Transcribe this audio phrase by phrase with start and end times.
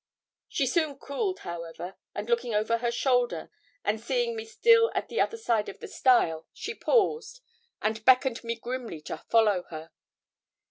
[0.47, 3.51] She soon cooled, however, and looking over her shoulder,
[3.85, 7.39] and seeing me still at the other side of the stile, she paused,
[7.83, 9.91] and beckoned me grimly to follow her.